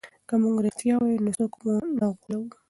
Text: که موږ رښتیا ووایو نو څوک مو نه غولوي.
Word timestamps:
که 0.27 0.33
موږ 0.41 0.55
رښتیا 0.65 0.95
ووایو 0.97 1.23
نو 1.25 1.31
څوک 1.37 1.53
مو 1.63 1.73
نه 1.99 2.05
غولوي. 2.17 2.49